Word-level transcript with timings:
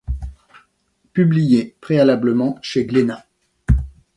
Publiée 1.13 1.75
préalablement 1.79 2.57
chez 2.63 2.87
Glénat. 2.87 3.23